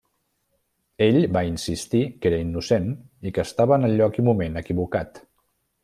Ell 1.07 1.17
va 1.35 1.43
insistir 1.49 2.01
que 2.23 2.31
era 2.31 2.39
innocent 2.47 2.89
i 3.31 3.35
que 3.37 3.45
estava 3.51 3.79
en 3.79 3.89
el 3.91 3.95
lloc 4.01 4.19
i 4.23 4.27
moment 4.31 4.63
equivocat. 4.65 5.23